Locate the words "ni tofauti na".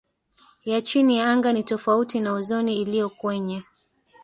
1.53-2.33